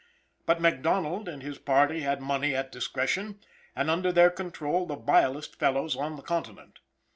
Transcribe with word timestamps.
But 0.47 0.59
McDonald 0.59 1.29
and 1.29 1.43
his 1.43 1.59
party 1.59 1.99
had 1.99 2.23
money 2.23 2.55
at 2.55 2.71
discretion, 2.71 3.39
and 3.75 3.87
under 3.87 4.11
their 4.11 4.31
control 4.31 4.87
the 4.87 4.95
vilest 4.95 5.59
fellows 5.59 5.95
on 5.95 6.15
the 6.15 6.23
continent. 6.23 6.79